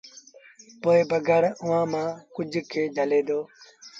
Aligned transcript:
پوء 0.81 1.01
بگھڙ 1.09 1.43
اُئآݩٚ 1.63 1.89
مآݩٚ 1.91 2.19
ڪجھ 2.35 2.57
کي 2.71 2.83
جھلي 2.95 3.21
دو 3.27 3.39